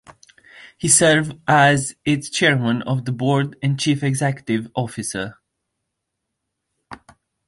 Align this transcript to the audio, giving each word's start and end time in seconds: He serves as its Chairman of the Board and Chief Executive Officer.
He 0.79 0.87
serves 0.87 1.29
as 1.47 1.93
its 2.05 2.27
Chairman 2.31 2.81
of 2.81 3.05
the 3.05 3.11
Board 3.11 3.55
and 3.61 3.79
Chief 3.79 4.01
Executive 4.01 4.67
Officer. 4.73 5.37